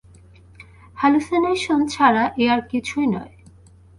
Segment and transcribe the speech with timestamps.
[0.97, 3.33] Hallucination ছাড়া এ আর কিছুই নয়।